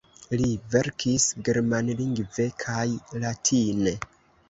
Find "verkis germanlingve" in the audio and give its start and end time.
0.75-2.49